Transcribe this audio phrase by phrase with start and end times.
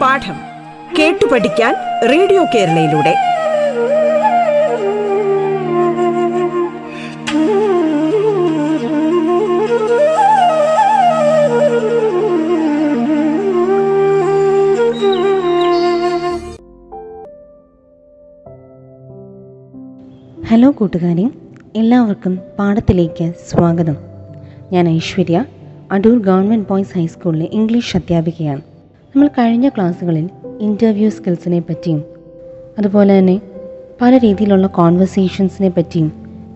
[0.00, 0.38] പാഠം
[0.98, 1.74] കേട്ടു പഠിക്കാൻ
[2.08, 3.14] റേഡിയോ കേരളയിലൂടെ.
[20.46, 21.24] ഹലോ കൂട്ടുകാരെ
[21.80, 23.94] എല്ലാവർക്കും പാഠത്തിലേക്ക് സ്വാഗതം.
[24.72, 25.44] ഞാൻ ഐശ്വര്യ
[25.92, 28.60] അടൂർ ഗവൺമെന്റ് ബോയ്സ് ഹൈസ്കൂളിലെ ഇംഗ്ലീഷ് അധ്യാപികയാണ്.
[29.14, 32.02] നമ്മൾ കഴിഞ്ഞ ക്ലാസ്സുകളിൽ ഇന്റർവ്യൂ സ്കിൽസിനെ പറ്റിയും
[32.78, 33.40] അതുപോലെ തന്നെ
[34.00, 36.12] പല രീതിയിലുള്ള കോൺവെർസേഷൻസിനെ പറ്റിയും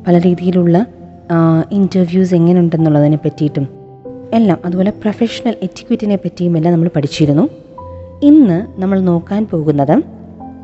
[0.06, 0.86] പല രീതിയിലുള്ള
[1.72, 3.68] ഇന്റർവ്യൂസ് എങ്ങനെയുണ്ടെന്നുള്ളതിനെ പറ്റിയിട്ടും
[4.32, 7.48] എല്ലാം അതുപോലെ പ്രൊഫഷണൽ എറ്റിക്വിറ്റിനെ പറ്റിയും എല്ലാം നമ്മൾ പഠിച്ചിരുന്നു.
[8.22, 9.96] ഇന്ന് നമ്മൾ നോക്കാൻ പോകുന്നത്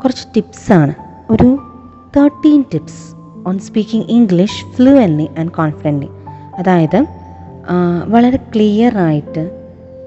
[0.04, 0.94] കുറച്ച് ടിപ്സാണ്
[1.30, 1.58] ഒരു
[2.16, 6.08] thirteen tips on speaking English fluently and confidently
[6.58, 7.06] അതായത്
[8.06, 9.42] വളരെ ക്ലിയർ ആയിട്ട്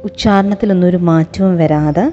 [0.03, 2.05] ഉച്ചാരണത്തിലൊന്നും ഒരു മാറ്റവും വരാതെ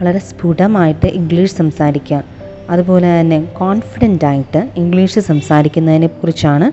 [0.00, 2.24] വളരെ സ്ഫുടമായിട്ട് ഇംഗ്ലീഷ് സംസാരിക്കുക.
[2.70, 6.66] അതുപോലെ തന്നെ കോൺഫിഡന്റ് ആയിട്ട് ഇംഗ്ലീഷ് സംസാരിക്കുന്നതിനെ കുറിച്ചാണ്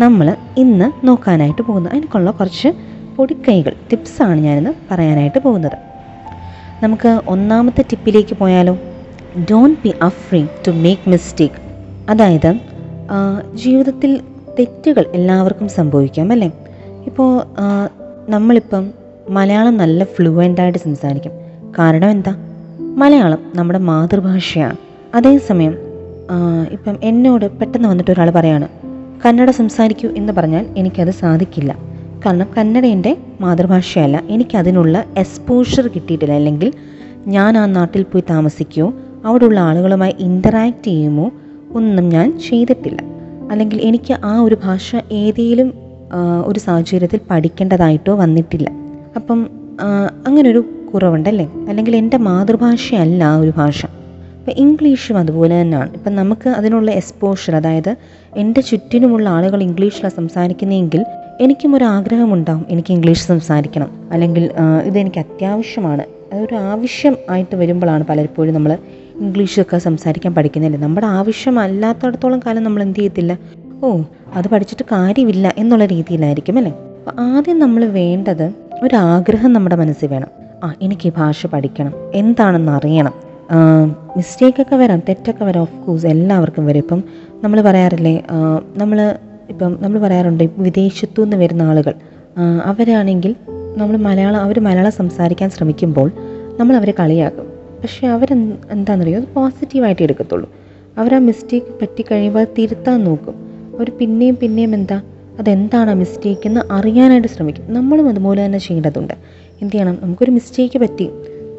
[0.00, 1.92] നമ്മൾ ഇന്ന് നോക്കാനായിട്ട് പോകുന്നത്.
[1.92, 2.68] അതിനൊക്കെയുള്ള കുറച്ച്
[3.16, 5.78] പൊടിക്കൈകൾ ടിപ്സാണ് ഞാനിന്ന് പറയാനായിട്ട് പോകുന്നത്.
[6.82, 8.78] നമുക്ക് ഒന്നാമത്തെ ടിപ്പിലേക്ക് പോയാലോ?
[9.50, 11.54] Don't be afraid to make mistake
[12.10, 12.54] അതായത്
[13.54, 14.20] ജീവിതത്തിൽ
[14.58, 16.52] തെറ്റുകൾ എല്ലാവർക്കും സംഭവിക്കാം അല്ലേ?
[17.06, 17.42] ഇപ്പോൾ
[18.28, 18.90] നമ്മളിപ്പം
[19.30, 21.32] മലയാളം നല്ല ഫ്ലുവന്റായിട്ട് സംസാരിക്കും.
[21.78, 22.32] കാരണം എന്താ?
[22.80, 24.76] മലയാളം നമ്മുടെ മാതൃഭാഷയാണ്.
[25.14, 25.74] അതേസമയം
[26.70, 28.68] ഇപ്പം എന്നോട് പെട്ടെന്ന് വന്നിട്ട് ഒരാൾ പറയാണ്
[29.26, 31.78] കന്നഡ സംസാരിക്കൂ എന്ന് പറഞ്ഞാൽ എനിക്കത് സാധിക്കില്ല.
[32.26, 34.22] കാരണം കന്നഡ എന്റെ മാതൃഭാഷയല്ല.
[34.28, 36.34] എനിക്കതിനുള്ള എക്സ്പോഷർ കിട്ടിയിട്ടില്ല.
[36.34, 36.72] അല്ലെങ്കിൽ
[37.26, 38.92] ഞാൻ ആ നാട്ടിൽ പോയി താമസിക്കുകയോ
[39.24, 41.30] അവിടെയുള്ള ആളുകളുമായി ഇന്ററാക്റ്റ് ചെയ്യുമോ
[41.76, 42.98] ഒന്നും ഞാൻ ചെയ്തിട്ടില്ല.
[43.50, 45.72] അല്ലെങ്കിൽ എനിക്ക് ആ ഒരു ഭാഷ ഏതെങ്കിലും
[46.46, 48.70] ഒരു സാഹചര്യത്തിൽ പഠിക്കേണ്ടതായിട്ടോ വന്നിട്ടില്ല.
[49.16, 49.50] അപ്പം
[50.26, 51.46] അങ്ങനൊരു കുറവുണ്ടല്ലേ?
[51.68, 53.86] അല്ലെങ്കിൽ എന്റെ മാതൃഭാഷയല്ല ആ ഒരു ഭാഷ.
[54.38, 55.94] ഇപ്പം ഇംഗ്ലീഷും അതുപോലെ തന്നെയാണ്.
[55.94, 57.96] ഇപ്പം നമുക്ക് അതിനുള്ള എക്സ്പോഷർ അതായത്
[58.36, 61.04] എന്റെ ചുറ്റിനുമുള്ള ആളുകൾ ഇംഗ്ലീഷിലാണ് സംസാരിക്കുന്നതെങ്കിൽ
[61.40, 63.90] എനിക്കും ഒരു ആഗ്രഹമുണ്ടാവും എനിക്ക് ഇംഗ്ലീഷ് സംസാരിക്കണം.
[64.12, 64.50] അല്ലെങ്കിൽ
[64.84, 66.04] ഇതെനിക്ക് അത്യാവശ്യമാണ്.
[66.32, 68.78] അതൊരു ആവശ്യം ആയിട്ട് വരുമ്പോഴാണ് പലപ്പോഴും നമ്മൾ
[69.20, 70.76] ഇംഗ്ലീഷൊക്കെ സംസാരിക്കാൻ പഠിക്കുന്നില്ല?
[70.76, 73.38] നമ്മുടെ ആവശ്യമല്ലാത്തടത്തോളം കാലം നമ്മൾ എന്ത് ചെയ്യത്തില്ല?
[73.84, 74.00] ഓ
[74.34, 76.72] അത് പഠിച്ചിട്ട് കാര്യമില്ല എന്നുള്ള രീതിയിലായിരിക്കും അല്ലേ?
[76.72, 78.46] അപ്പോൾ ആദ്യം നമ്മൾ വേണ്ടത്
[78.82, 80.28] ഒരാഗ്രഹം നമ്മുടെ മനസ്സിൽ വേണം.
[80.64, 81.94] ആ എനിക്ക് ഈ ഭാഷ പഠിക്കണം.
[82.14, 83.14] എന്താണെന്ന് അറിയണം.
[84.16, 85.62] മിസ്റ്റേക്കൊക്കെ വരാം തെറ്റൊക്കെ വരാം.
[85.62, 86.78] ഓഫ് കോഴ്സ് എല്ലാവർക്കും വരും.
[86.78, 87.02] ഇപ്പം
[87.42, 88.14] നമ്മൾ പറയാറില്ലേ
[88.76, 88.98] നമ്മൾ
[89.48, 91.94] ഇപ്പം നമ്മൾ പറയാറുണ്ട് വിദേശത്തു നിന്ന് വരുന്ന ആളുകൾ
[92.64, 93.34] അവരാണെങ്കിൽ
[93.76, 96.10] നമ്മൾ മലയാളം അവർ മലയാളം സംസാരിക്കാൻ ശ്രമിക്കുമ്പോൾ
[96.58, 97.47] നമ്മൾ അവരെ കളിയാക്കും.
[97.82, 98.32] പക്ഷേ അവർ
[98.70, 99.20] എന്താണെന്നറിയോ?
[99.20, 100.50] അത് പോസിറ്റീവായിട്ട് എടുക്കത്തുള്ളൂ.
[100.98, 103.34] അവർ ആ മിസ്റ്റേക്ക് പറ്റിക്കഴിയുമ്പോൾ അത് തിരുത്താൻ നോക്കും.
[103.78, 105.00] അവർ പിന്നെയും പിന്നെയും എന്താ
[105.38, 107.72] അതെന്താണ് ആ മിസ്റ്റേക്ക് എന്ന് അറിയാനായിട്ട് ശ്രമിക്കും.
[107.74, 109.14] നമ്മളും അതുപോലെ തന്നെ ചെയ്യേണ്ടതുണ്ട്.
[109.62, 109.98] എന്ത് ചെയ്യണം?
[110.02, 111.10] നമുക്കൊരു മിസ്റ്റേക്ക് പറ്റി.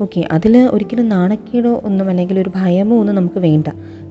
[0.02, 3.68] ഓക്കെ അതിൽ ഒരിക്കലും നാണക്കേടോ ഒന്നും അല്ലെങ്കിൽ ഒരു ഭയമോ ഒന്നും നമുക്ക് വേണ്ട.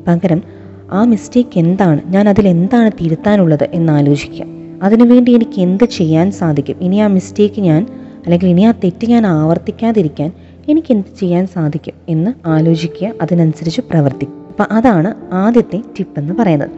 [0.08, 0.42] പകരം
[0.90, 2.00] ആ മിസ്റ്റേക്ക് എന്താണ്?
[2.06, 4.46] ഞാൻ അതിൽ എന്താണ് തിരുത്താനുള്ളത് എന്ന് ആലോചിക്കുക.
[4.82, 6.76] അതിനുവേണ്ടി എനിക്ക് എന്ത് ചെയ്യാൻ സാധിക്കും?
[6.80, 7.86] ഇനി ആ മിസ്റ്റേക്ക് ഞാൻ
[8.24, 10.32] അല്ലെങ്കിൽ ഇനി ആ തെറ്റ് ഞാൻ ആവർത്തിക്കാതിരിക്കാൻ
[10.68, 16.70] എനിക്ക് എന്ത് ചെയ്യാൻ സാധിക്കും എന്ന് ആലോചിക്കുക അതിനനുസരിച്ച് പ്രവർത്തിക്കും അപ്പം അതാണ് ആദ്യത്തെ ടിപ്പ് എന്ന് പറയുന്നത്.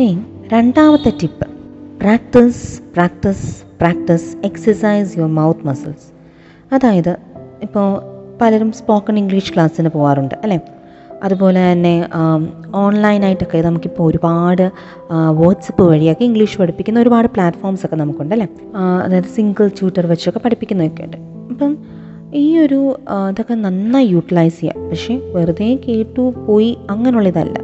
[0.00, 0.06] ഏ
[0.52, 1.46] രണ്ടാമത്തെ tip
[2.00, 6.06] practice practice practice exercise your mouth muscles
[6.74, 7.16] അതായത്
[7.62, 7.88] ഇപ്പോൾ
[8.40, 10.60] പലരും സ്പോക്കൺ ഇംഗ്ലീഷ് ക്ലാസ്സിന് പോകാറുണ്ട് അല്ലേ?
[11.22, 12.08] അതുപോലെ തന്നെ
[12.74, 14.70] ഓൺലൈനായിട്ടൊക്കെ നമുക്കിപ്പോൾ ഒരുപാട്
[15.30, 18.48] വാട്സപ്പ് വഴിയൊക്കെ ഇംഗ്ലീഷ് പഠിപ്പിക്കുന്ന ഒരുപാട് പ്ലാറ്റ്ഫോംസ് ഒക്കെ നമുക്കുണ്ട് അല്ലേ?
[19.04, 21.97] അതായത് സിംഗിൾ ട്യൂട്ടർ വെച്ചൊക്കെ പഠിപ്പിക്കുന്നതൊക്കെ ഉണ്ട് അപ്പം
[22.34, 22.96] ഈ ഒരു
[23.30, 24.88] ഇതൊക്കെ നന്നായി യൂട്ടിലൈസ് ചെയ്യാം.
[24.88, 27.58] പക്ഷേ വെറുതെ കേട്ടു പോയി അങ്ങനെയുള്ളതല്ല.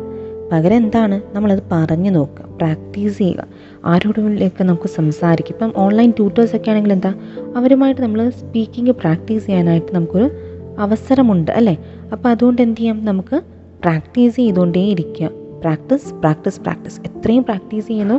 [0.52, 1.20] പകരം എന്താണ്?
[1.34, 3.47] നമ്മളത് പറഞ്ഞു നോക്കുക പ്രാക്ടീസ് ചെയ്യുക.
[3.84, 5.54] ആരോടുമില്ലൊക്കെ നമുക്ക് സംസാരിക്കും.
[5.54, 7.14] ഇപ്പം ഓൺലൈൻ ട്യൂട്ടേഴ്സ് ഒക്കെ ആണെങ്കിൽ എന്താ?
[7.56, 10.30] അവരുമായിട്ട് നമ്മൾ സ്പീക്കിംഗ് പ്രാക്ടീസ് ചെയ്യാനായിട്ട് നമുക്കൊരു
[10.78, 11.78] അവസരമുണ്ട് അല്ലേ?
[12.12, 13.04] അപ്പോൾ അതുകൊണ്ട് എന്ത് ചെയ്യാം?
[13.04, 13.41] നമുക്ക്
[13.82, 17.00] പ്രാക്ടീസ് ചെയ്തുകൊണ്ടേ ഇരിക്കുക പ്രാക്ടീസ് പ്രാക്ടീസ് പ്രാക്ടീസ്.
[17.00, 18.14] എത്രയും പ്രാക്ടീസ് ചെയ്യുന്നു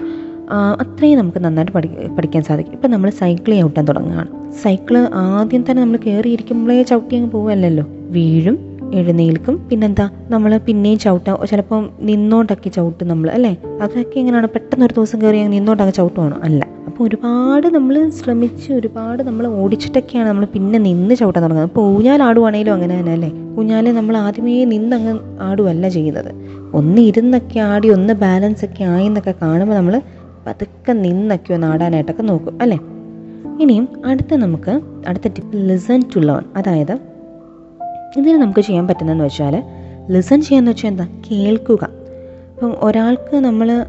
[0.51, 2.73] അത്രയും നമുക്ക് നന്നായിട്ട് പഠി പഠിക്കാൻ സാധിക്കും.
[2.73, 4.53] ഇപ്പം നമ്മൾ സൈക്കിൾ ചവിട്ടാൻ തുടങ്ങുകയാണ്.
[4.63, 7.85] സൈക്കിൾ ആദ്യം തന്നെ നമ്മൾ കയറിയിരിക്കുമ്പോഴേ ചവിട്ടി അങ്ങ് പോവല്ലല്ലോ.
[7.89, 9.67] വീഴും എഴുന്നേൽക്കും.
[9.71, 10.09] പിന്നെന്താ?
[10.29, 13.57] നമ്മൾ പിന്നെയും ചവിട്ടാം ചിലപ്പം നിന്നോണ്ടൊക്കെ ചവിട്ടും നമ്മൾ അല്ലേ?
[13.81, 14.47] അതൊക്കെ എങ്ങനെയാണ്?
[14.47, 16.67] പെട്ടെന്ന് ഒരു ദിവസം കയറി അങ്ങ് നിന്നോണ്ടങ്ങ് ചവിട്ടുവാണോ അല്ല.
[16.87, 21.69] അപ്പോൾ ഒരുപാട് നമ്മൾ ശ്രമിച്ച് ഒരുപാട് നമ്മൾ ഓടിച്ചിട്ടൊക്കെയാണ് നമ്മൾ പിന്നെ നിന്ന് ചവിട്ടാൻ തുടങ്ങുന്നത്.
[21.69, 23.31] ഇപ്പോൾ ഊഞ്ഞാൽ ആടുവാണേലും അങ്ങനെ തന്നെ അല്ലേ?
[23.59, 26.35] ഊഞ്ഞാൽ നമ്മൾ ആദ്യമേ നിന്നങ്ങ് ആടുവല്ല ചെയ്യുന്നത്.
[26.73, 30.01] ഒന്ന് ഇരുന്നൊക്കെ ആടി ഒന്ന് ബാലൻസ് ഒക്കെ ആയി എന്നൊക്കെ കാണുമ്പോൾ നമ്മൾ
[30.47, 32.79] പതുക്കെ നിന്നൊക്കെ ഒന്ന് ആടാനായിട്ടൊക്കെ നോക്കും അല്ലേ?
[33.61, 36.97] ഇനിയും അടുത്ത നമുക്ക് അടുത്ത ടിപ്പ് ലിസൺ ടു ലേൺ അതായത്
[38.17, 39.63] ഇതിന് നമുക്ക് ചെയ്യാൻ പറ്റുന്നതെന്ന് വെച്ചാൽ
[40.11, 41.07] ലിസൺ ചെയ്യാന്ന് വെച്ചാൽ എന്താ?
[41.31, 41.89] കേൾക്കുക.
[42.55, 43.85] അപ്പം ഒരാൾക്ക് നമ്മൾ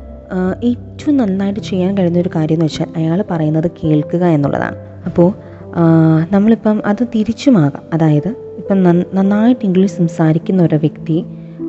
[0.65, 4.77] ഏറ്റവും നന്നായിട്ട് ചെയ്യാൻ കഴിയുന്ന ഒരു കാര്യം എന്ന് വെച്ചാൽ അയാൾ പറയുന്നത് കേൾക്കുക എന്നുള്ളതാണ്.
[5.07, 5.33] അപ്പോൾ
[6.33, 7.83] നമ്മളിപ്പം അത് തിരിച്ചുമാകാം.
[7.93, 11.25] അതായത് ഇപ്പം നന്നായിട്ട് ഇംഗ്ലീഷ് സംസാരിക്കുന്ന ഒരു വ്യക്തി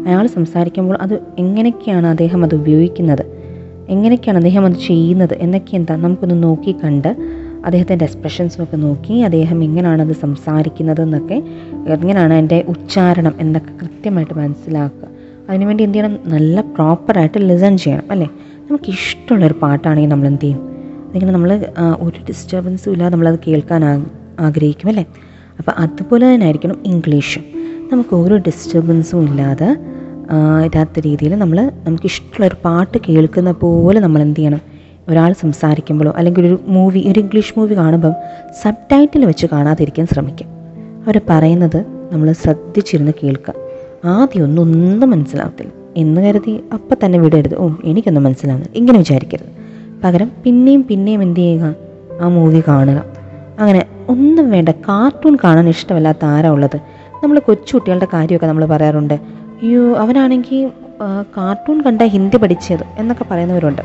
[0.08, 3.37] അയാൾ സംസാരിക്കുമ്പോൾ അത് എങ്ങനെയൊക്കെയാണ് അദ്ദേഹം അത് ഉപയോഗിക്കുന്നത്?
[3.90, 7.08] എങ്ങനെയൊക്കെയാണ് അദ്ദേഹം അത് ചെയ്യുന്നത് എന്നൊക്കെ എന്താ നമുക്കൊന്ന് നോക്കി കണ്ട്
[7.66, 11.38] അദ്ദേഹത്തിന്റെ എക്സ്പ്രഷൻസുമൊക്കെ നോക്കി അദ്ദേഹം എങ്ങനെയാണ് അത് സംസാരിക്കുന്നത് എന്നൊക്കെ
[11.96, 15.08] എങ്ങനെയാണ് അതിന്റെ ഉച്ചാരണം എന്നൊക്കെ കൃത്യമായിട്ട് മനസ്സിലാക്കുക.
[15.50, 16.20] അതിനുവേണ്ടി എന്ത് ചെയ്യണം?
[16.26, 18.28] നല്ല പ്രോപ്പറായിട്ട് ലിസൺ ചെയ്യണം അല്ലേ?
[18.70, 20.62] നമുക്ക് ഇഷ്ടമുള്ളൊരു പാട്ടാണെങ്കിൽ നമ്മൾ എന്ത് ചെയ്യും?
[21.10, 21.52] അതിങ്ങനെ നമ്മൾ
[22.00, 23.84] ഒരു ഡിസ്റ്റർബൻസും ഇല്ലാതെ നമ്മളത് കേൾക്കാൻ
[24.40, 25.06] ആഗ്രഹിക്കും അല്ലേ?
[25.60, 27.44] അപ്പോൾ അതുപോലെ തന്നെ ആയിരിക്കണം ഇംഗ്ലീഷും.
[27.92, 29.70] നമുക്ക് ഓരോ ഡിസ്റ്റർബൻസും ഇല്ലാതെ
[30.32, 34.62] ആ, ഇല്ലാത്ത രീതിയിൽ നമ്മൾ നമുക്ക് ഇഷ്ടമുള്ള ഒരു പാട്ട് കേൾക്കുന്ന പോലെ നമ്മൾ എന്ത് ചെയ്യണം?
[35.10, 38.14] ഒരാൾ സംസാരിക്കുമ്പോഴോ അല്ലെങ്കിൽ ഒരു മൂവി ഒരു ഇംഗ്ലീഷ് മൂവി കാണുമ്പം
[38.64, 40.50] സബ് ടൈറ്റിൽ വെച്ച് കാണാതിരിക്കാൻ ശ്രമിക്കാം.
[41.08, 43.54] അവർ പറയുന്നത് നമ്മൾ ശ്രദ്ധിച്ചിരുന്ന് കേൾക്കുക.
[44.06, 45.72] ആദ്യം ഒന്നും ഒന്നും മനസ്സിലാവത്തില്ല.
[45.98, 47.56] എന്ന് കരുതി അപ്പം തന്നെ വിടരുത്.
[47.56, 48.78] ഓ എനിക്കൊന്നും മനസ്സിലാവുന്നില്ല.
[48.78, 49.48] ഇങ്ങനെ വിചാരിക്കരുത്.
[50.04, 51.76] പകരം പിന്നെയും പിന്നെയും എന്ത് ചെയ്യുക?
[52.22, 53.04] ആ മൂവി കാണുക.
[53.60, 54.70] അങ്ങനെ ഒന്നും വേണ്ട.
[54.70, 56.78] കാർട്ടൂൺ കാണാൻ ഇഷ്ടമല്ലാത്ത ആരാ ഉള്ളത്?
[57.24, 59.20] നമ്മൾ കൊച്ചുകുട്ടികളുടെ കാര്യമൊക്കെ നമ്മൾ പറയാറുണ്ട്.
[59.62, 60.68] അയ്യോ അവനാണെങ്കിൽ
[61.38, 63.82] കാർട്ടൂൺ കണ്ട ഹിന്ദി പഠിച്ചത് എന്നൊക്കെ പറയുന്നവരുണ്ട്.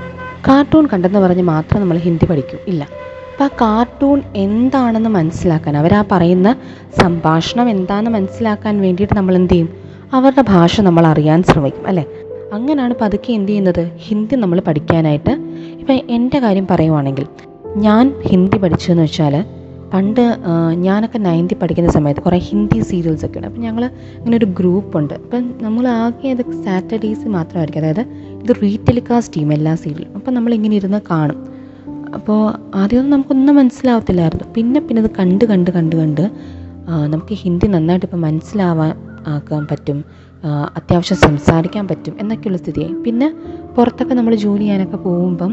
[0.49, 2.59] കാർട്ടൂൺ കണ്ടെന്ന് പറഞ്ഞ് മാത്രം നമ്മൾ ഹിന്ദി പഠിക്കും.
[2.69, 2.83] ഇല്ല.
[3.33, 6.57] അപ്പോൾ ആ കാർട്ടൂൺ എന്താണെന്ന് മനസ്സിലാക്കാൻ അവരാ പറയുന്ന
[7.03, 9.69] സംഭാഷണം എന്താണെന്ന് മനസ്സിലാക്കാൻ വേണ്ടിയിട്ട് നമ്മൾ എന്ത് ചെയ്യും?
[10.13, 12.05] അവരുടെ ഭാഷ നമ്മൾ അറിയാൻ ശ്രമിക്കും അല്ലേ?
[12.53, 13.91] അങ്ങനെയാണ് പതുക്കെ എന്ത് ചെയ്യുന്നത്?
[13.97, 15.31] ഹിന്ദി നമ്മൾ പഠിക്കാനായിട്ട്.
[15.81, 17.27] ഇപ്പം എന്റെ കാര്യം പറയുവാണെങ്കിൽ
[17.77, 19.45] ഞാൻ ഹിന്ദി പഠിച്ചതെന്ന് വെച്ചാൽ
[19.93, 20.37] പണ്ട്
[20.75, 23.49] ഞാനൊക്കെ നയൻത്തിൽ പഠിക്കുന്ന സമയത്ത് കുറേ ഹിന്ദി സീരിയൽസ് ഒക്കെ ഉണ്ട്.
[23.49, 23.85] അപ്പം ഞങ്ങൾ
[24.19, 27.81] ഇങ്ങനെ ഒരു ഗ്രൂപ്പുണ്ട് അപ്പം നമ്മൾ ആകെ അത് സാറ്റർഡേയ്സ് മാത്രമായിരിക്കും.
[27.81, 28.01] അതായത്
[28.45, 31.41] ഇത് റീടെലികാസ്റ്റ് ചെയ്യും എല്ലാ സീരിയലും അപ്പം നമ്മളിങ്ങനെ ഇരുന്ന് കാണും.
[32.15, 32.41] അപ്പോൾ
[32.75, 34.47] ആദ്യമൊന്നും നമുക്കൊന്നും മനസ്സിലാവത്തില്ലായിരുന്നു.
[34.55, 36.25] പിന്നെ പിന്നെ അത് കണ്ട് കണ്ട് കണ്ട് കണ്ട്
[37.13, 38.95] നമുക്ക് ഹിന്ദി നന്നായിട്ട് ഇപ്പം മനസ്സിലാവാൻ
[39.27, 39.99] ആക്കാൻ പറ്റും.
[40.77, 42.15] അത്യാവശ്യം സംസാരിക്കാൻ പറ്റും.
[42.21, 42.95] എന്നൊക്കെയുള്ള സ്ഥിതിയായി.
[43.05, 43.29] പിന്നെ
[43.77, 45.53] പുറത്തൊക്കെ നമ്മൾ ജോലി ചെയ്യാനൊക്കെ പോകുമ്പം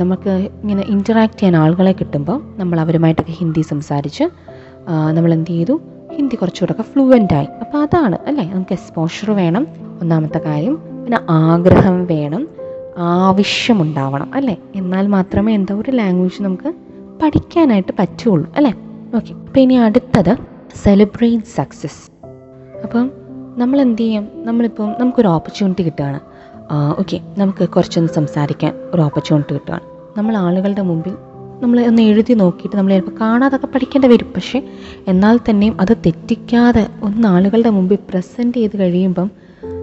[0.00, 0.30] നമുക്ക്
[0.62, 4.24] ഇങ്ങനെ ഇന്ററാക്ട് ചെയ്യാൻ ആളുകളെ കിട്ടുമ്പോൾ നമ്മൾ അവരുമായിട്ടൊക്കെ ഹിന്ദി സംസാരിച്ച്
[5.12, 5.80] നമ്മൾ എന്ത് ചെയ്തു?
[6.16, 7.48] ഹിന്ദി കുറച്ചുകൂടെ ഫ്ലുവന്റ് ആയി.
[7.60, 8.44] അപ്പോൾ അതാണ് അല്ലേ?
[8.52, 9.66] നമുക്ക് എക്സ്പോഷർ വേണം
[10.00, 10.74] ഒന്നാമത്തെ കാര്യം.
[11.04, 12.48] പിന്നെ ആഗ്രഹം വേണം
[12.98, 14.56] ആവശ്യമുണ്ടാവണം അല്ലേ?
[14.74, 16.74] എന്നാൽ മാത്രമേ എന്താ ഒരു ലാംഗ്വേജ് നമുക്ക്
[17.22, 18.72] പഠിക്കാനായിട്ട് പറ്റുള്ളൂ അല്ലേ?
[19.16, 20.36] ഓക്കെ അപ്പോൾ ഇനി അടുത്തത്
[20.82, 22.02] സെലിബ്രേറ്റ് സക്സസ്
[22.84, 23.10] അപ്പം
[23.58, 24.28] നമ്മൾ എന്ത് ചെയ്യും?
[24.34, 26.20] നമ്മളിപ്പം നമുക്കൊരു ഓപ്പർച്യൂണിറ്റി കിട്ടുകയാണ്.
[26.98, 29.82] ഓക്കെ നമുക്ക് കുറച്ചൊന്ന് സംസാരിക്കാൻ ഒരു ഓപ്പർച്യൂണിറ്റി കിട്ടുകയാണ്
[30.18, 31.14] നമ്മൾ ആളുകളുടെ മുമ്പിൽ
[31.62, 34.32] നമ്മൾ ഒന്ന് എഴുതി നോക്കിയിട്ട് നമ്മൾ ചിലപ്പോൾ കാണാതൊക്കെ പഠിക്കേണ്ടി വരും.
[34.36, 34.62] പക്ഷേ
[35.08, 39.30] എന്നാൽ തന്നെയും അത് തെറ്റിക്കാതെ ഒന്ന് ആളുകളുടെ മുമ്പിൽ പ്രസന്റ് ചെയ്ത് കഴിയുമ്പം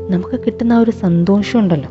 [0.09, 1.89] നമുക്ക് കിട്ടുന്ന ആ ഒരു സന്തോഷം ഉണ്ടല്ലോ.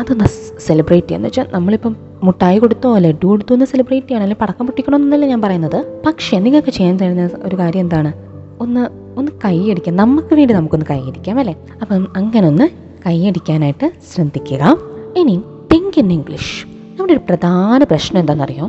[0.00, 0.24] അതൊന്ന്
[0.58, 1.18] സെലിബ്രേറ്റ് ചെയ്യുക.
[1.18, 6.02] എന്ന് വെച്ചാൽ നമ്മളിപ്പം മുട്ടായി കൊടുത്തോ ലഡു കൊടുത്തോ എന്ന് സെലിബ്രേറ്റ് ചെയ്യണം അല്ലെങ്കിൽ പടക്കം പൊട്ടിക്കണമെന്നല്ല ഞാൻ പറയുന്നത്.
[6.06, 8.12] പക്ഷേ നിങ്ങൾക്ക് ചെയ്യാൻ തരുന്ന ഒരു കാര്യം എന്താണ്?
[8.60, 8.88] ഒന്ന്
[9.18, 11.56] ഒന്ന് കൈയടിക്കാം നമുക്ക് വേണ്ടി നമുക്കൊന്ന് കൈയടിക്കാം അല്ലേ?
[11.82, 14.76] അപ്പം അങ്ങനെ ഒന്ന് കൈയടിക്കാനായിട്ട് ശ്രദ്ധിക്കുക.
[15.16, 18.66] ഇനി തിങ്ക് ഇൻ ഇംഗ്ലീഷ് നമ്മുടെ ഒരു പ്രധാന പ്രശ്നം എന്താണെന്നറിയോ?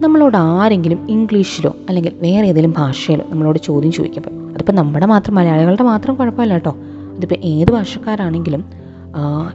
[0.00, 6.14] നമ്മളോട് ആരെങ്കിലും ഇംഗ്ലീഷിലോ അല്ലെങ്കിൽ വേറെ ഏതെങ്കിലും ഭാഷയിലോ നമ്മളോട് ചോദ്യം ചോദിക്കുമ്പോൾ അതിപ്പോൾ നമ്മുടെ മാത്രം മലയാളികളുടെ മാത്രം
[6.14, 6.72] കുഴപ്പമില്ല കേട്ടോ.
[7.16, 8.64] അതിപ്പോൾ ഏത് ഭാഷക്കാരാണെങ്കിലും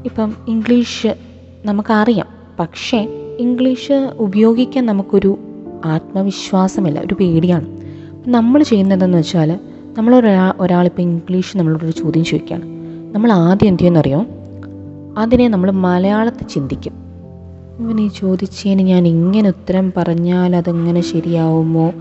[0.05, 1.15] ഇപ്പം ഇംഗ്ലീഷ്
[1.65, 2.27] നമുക്കറിയാം.
[2.59, 2.99] പക്ഷേ
[3.39, 5.37] ഇംഗ്ലീഷ് ഉപയോഗിക്കാൻ നമുക്കൊരു
[5.85, 7.67] ആത്മവിശ്വാസമില്ല ഒരു പേടിയാണ്.
[8.27, 9.59] നമ്മൾ ചെയ്യുന്നതെന്ന് വെച്ചാൽ
[9.97, 12.65] നമ്മൾ ഒരാൾ ഒരാളിപ്പോൾ ഇംഗ്ലീഷ് നമ്മളോടൊരു ചോദ്യം ചോദിക്കുകയാണ്.
[13.13, 14.19] നമ്മൾ ആദ്യം എന്ത് ചെയ്യുമെന്നറിയോ
[15.17, 16.93] അതിനെ നമ്മൾ മലയാളത്തിൽ ചിന്തിക്കും.
[17.79, 21.93] ഇവൻ ചോദിച്ചതിന് ഞാൻ ഇങ്ങനെ ഉത്തരം പറഞ്ഞാൽ അതെങ്ങനെ ശരിയാവുമോ?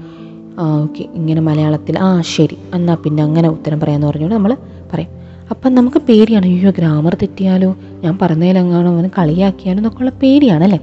[0.58, 4.56] ആ ഓക്കെ ഇങ്ങനെ മലയാളത്തിൽ ആ ശരി എന്നാൽ പിന്നെ അങ്ങനെ ഉത്തരം പറയാമെന്ന് പറഞ്ഞുകൊണ്ട് നമ്മൾ
[4.92, 5.10] പറയും.
[5.50, 7.76] അപ്പം നമുക്ക് പേടിയാണ് അയ്യോ ഗ്രാമർ തെറ്റിയാലോ?
[8.04, 10.80] ഞാൻ പറഞ്ഞതിലെങ്ങാണോ അവന് കളിയാക്കിയാലോ എന്നൊക്കെയുള്ള പേടിയാണല്ലേ?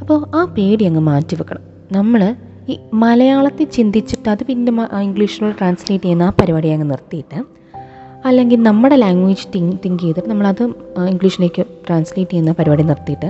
[0.00, 1.62] അപ്പോൾ ആ പേടി അങ്ങ് മാറ്റി വെക്കണം
[1.92, 2.36] നമ്മൾ
[2.68, 4.72] ഈ മലയാളത്തിൽ ചിന്തിച്ചിട്ട് അത് പിന്നെ
[5.02, 7.38] ഇംഗ്ലീഷിലോട്ട് ട്രാൻസ്ലേറ്റ് ചെയ്യുന്ന ആ പരിപാടി അങ്ങ് നിർത്തിയിട്ട്
[8.28, 10.62] അല്ലെങ്കിൽ നമ്മുടെ ലാംഗ്വേജ് തിങ്ക് തിങ്ക് ചെയ്തിട്ട് നമ്മളത്
[11.12, 13.28] ഇംഗ്ലീഷിലേക്ക് ട്രാൻസ്ലേറ്റ് ചെയ്യുന്ന പരിപാടി നിർത്തിയിട്ട്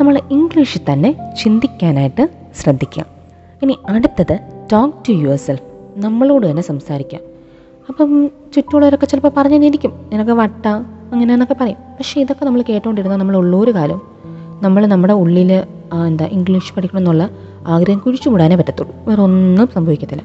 [0.00, 2.24] നമ്മൾ ഇംഗ്ലീഷിൽ തന്നെ ചിന്തിക്കാനായിട്ട്
[2.60, 3.04] ശ്രദ്ധിക്കുക
[3.62, 4.36] ഇനി അടുത്തത്
[4.72, 5.66] ടോക്ക് ടു യുവർ സെൽഫ്
[5.96, 7.20] നമ്മളോട് തന്നെ സംസാരിക്കുക
[7.88, 10.66] അപ്പം ചുറ്റുമുള്ളവരൊക്കെ ചിലപ്പോൾ പറഞ്ഞു തന്നിരിക്കും നിനക്ക് വട്ട
[11.12, 11.76] അങ്ങനെ എന്നൊക്കെ പറയും.
[11.98, 14.00] പക്ഷേ ഇതൊക്കെ നമ്മൾ കേട്ടുകൊണ്ടിരുന്നാൽ നമ്മൾ ഉള്ളൊരു കാലം
[14.62, 15.52] നമ്മൾ നമ്മുടെ ഉള്ളിൽ
[16.06, 17.30] എന്താ ഇംഗ്ലീഷ് പഠിക്കണം എന്നുള്ള
[17.66, 18.94] ആഗ്രഹം കുഴിച്ചുകൂടാനേ പറ്റത്തുള്ളൂ.
[19.08, 20.24] വേറെ ഒന്നും സംഭവിക്കത്തില്ല.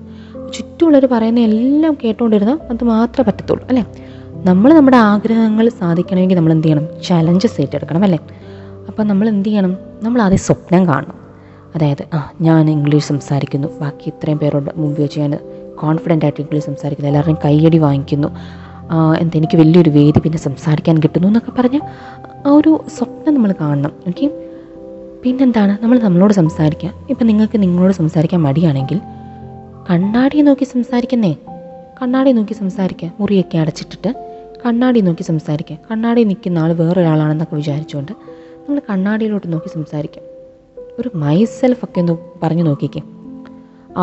[0.53, 3.83] ചുറ്റുമുള്ളവർ പറയുന്ന എല്ലാം കേട്ടുകൊണ്ടിരുന്നാൽ അത് മാത്രമേ പറ്റത്തുള്ളൂ അല്ലേ?
[4.45, 6.85] നമ്മൾ നമ്മുടെ ആഗ്രഹങ്ങൾ സാധിക്കണമെങ്കിൽ നമ്മൾ എന്ത് ചെയ്യണം?
[7.07, 8.19] ചലഞ്ചസ് ഏറ്റെടുക്കണം അല്ലേ?
[8.87, 9.77] അപ്പം നമ്മൾ എന്ത് ചെയ്യണം?
[10.03, 11.17] നമ്മൾ ആദ്യം സ്വപ്നം കാണണം.
[11.75, 13.67] അതായത് ആ ഞാൻ ഇംഗ്ലീഷ് സംസാരിക്കുന്നു.
[13.81, 15.33] ബാക്കി ഇത്രയും പേരോട് മുമ്പ് വെച്ച് ഞാൻ
[15.81, 17.09] കോൺഫിഡന്റ് ആയിട്ട് ഇംഗ്ലീഷ് സംസാരിക്കുന്നു.
[17.09, 18.27] എല്ലാവരുടെയും കൈയടി വാങ്ങിക്കുന്നു.
[19.19, 21.79] എന്താ എനിക്ക് വലിയൊരു വേദി പിന്നെ സംസാരിക്കാൻ കിട്ടുന്നു എന്നൊക്കെ പറഞ്ഞ്
[22.47, 24.29] ആ ഒരു സ്വപ്നം നമ്മൾ കാണണം ഓക്കെ
[25.23, 25.83] പിന്നെന്താണ്?
[25.83, 26.89] നമ്മൾ നമ്മളോട് സംസാരിക്കുക.
[27.09, 28.99] ഇപ്പം നിങ്ങൾക്ക് നിങ്ങളോട് സംസാരിക്കാൻ മടിയാണെങ്കിൽ
[29.87, 31.31] കണ്ണാടി നോക്കി സംസാരിക്കുന്നേ.
[31.97, 34.09] കണ്ണാടി നോക്കി സംസാരിക്കുക മുറിയൊക്കെ അടച്ചിട്ടിട്ട്
[34.63, 38.13] കണ്ണാടി നോക്കി സംസാരിക്കുക കണ്ണാടി നിൽക്കുന്ന ആൾ വേറൊരാളാണെന്നൊക്കെ വിചാരിച്ചുകൊണ്ട്
[38.65, 40.23] നമ്മൾ കണ്ണാടിയിലോട്ട് നോക്കി സംസാരിക്കാം.
[40.99, 42.13] ഒരു മൈ സെൽഫ് ഒക്കെ ഒന്ന്
[42.43, 43.01] പറഞ്ഞു നോക്കിക്കേ.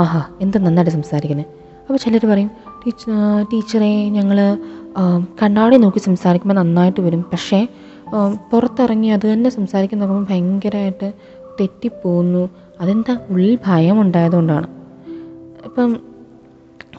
[0.00, 1.46] ആഹാ എന്ത് നന്നായിട്ട് സംസാരിക്കുന്നത്
[1.86, 2.50] അപ്പോൾ ചിലർ പറയും
[2.82, 3.04] ടീച്ച
[3.52, 4.40] ടീച്ചറെ ഞങ്ങൾ
[5.42, 7.22] കണ്ണാടി നോക്കി സംസാരിക്കുമ്പോൾ നന്നായിട്ട് വരും.
[7.32, 7.60] പക്ഷേ
[8.52, 11.08] പുറത്തിറങ്ങി അത് തന്നെ സംസാരിക്കുന്ന നോക്കുമ്പോൾ ഭയങ്കരമായിട്ട്
[11.60, 12.44] തെറ്റിപ്പോകുന്നു
[12.82, 13.16] അതെന്താ?
[13.30, 14.68] ഉള്ളിൽ ഭയം ഉണ്ടായതുകൊണ്ടാണ്
[15.64, 15.96] ഇപ്പം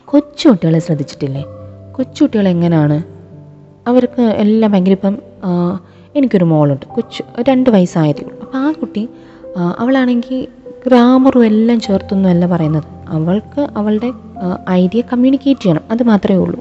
[0.06, 1.44] കൊച്ചു കുട്ടികളെ ശ്രദ്ധിച്ചിട്ടില്ലേ?
[1.92, 2.98] കൊച്ചു കുട്ടികൾ എങ്ങനെയാണ്
[3.88, 5.16] അവർക്ക് എല്ലാം ഭയങ്കര ഇപ്പം
[6.16, 6.86] എനിക്കൊരു മോളുണ്ട്.
[6.86, 8.40] കൊച്ചു രണ്ട് വയസ്സായതേ ഉള്ളൂ.
[8.42, 9.04] അപ്പോൾ ആ കുട്ടി
[9.80, 10.48] അവളാണെങ്കിൽ
[10.86, 12.84] ഗ്രാമറും എല്ലാം ചേർത്തൊന്നുമല്ല പറയുന്നത്.
[13.08, 14.12] അവൾക്ക് അവളുടെ
[14.70, 15.82] ഐഡിയ കമ്മ്യൂണിക്കേറ്റ് ചെയ്യണം.
[15.92, 16.60] അത് മാത്രമേ ഉള്ളൂ.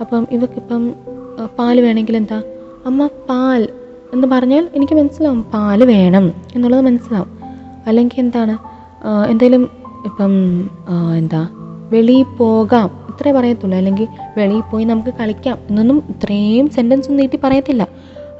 [0.00, 0.82] അപ്പം ഇവക്കിപ്പം
[1.58, 2.42] പാൽ വേണമെങ്കിൽ എന്താ?
[2.86, 3.68] അമ്മ പാൽ
[4.12, 5.42] എന്ന് പറഞ്ഞാൽ എനിക്ക് മനസ്സിലാവും.
[5.54, 7.30] പാൽ വേണം എന്നുള്ളത് മനസ്സിലാവും.
[7.86, 8.56] അല്ലെങ്കിൽ എന്താണ്?
[9.30, 9.64] എന്തെങ്കിലും
[10.08, 10.32] ഇപ്പം
[11.16, 11.42] എന്താ
[11.92, 12.88] വെളിയിൽ പോകാം.
[13.10, 13.76] ഇത്രേ പറയത്തുള്ളൂ.
[13.78, 14.06] അല്ലെങ്കിൽ
[14.38, 17.88] വെളിയിൽ പോയി നമുക്ക് കളിക്കാം എന്നൊന്നും ഇത്രയും സെന്റൻസ് ഒന്നും നീട്ടി പറയത്തില്ല.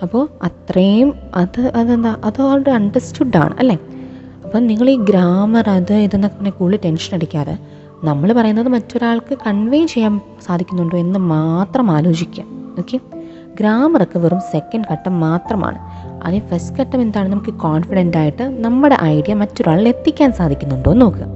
[0.02, 3.76] അപ്പോൾ അത്രയും അത് അതെന്താ അത് അവരുടെ അണ്ടർസ്റ്റുഡാണ് അല്ലേ?
[4.44, 7.58] അപ്പം നിങ്ങൾ ഈ ഗ്രാമർ അത് ഇതെന്നൊക്കെ പറഞ്ഞാൽ കൂടുതൽ ടെൻഷൻ അടിക്കാതെ
[8.04, 12.44] നമ്മൾ പറയുന്നത് മറ്റൊരാൾക്ക് കൺവേ ചെയ്യാൻ സാധിക്കുന്നുണ്ടോ എന്ന് മാത്രം ആലോചിക്കുക.
[12.78, 12.98] ഓക്കെ
[13.60, 15.78] ഗ്രാമറൊക്കെ വെറും സെക്കൻഡ് ഘട്ടം മാത്രമാണ്.
[16.26, 21.35] അതിന് ഫസ്റ്റ് ഘട്ടം എന്താണ് നമുക്ക് കോൺഫിഡന്റ് ആയിട്ട് നമ്മുടെ ഐഡിയ മറ്റൊരാളിൽ എത്തിക്കാൻ സാധിക്കുന്നുണ്ടോ എന്ന് നോക്കുക.